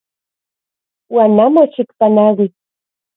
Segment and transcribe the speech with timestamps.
[1.13, 2.47] Uan amo xikpanaui.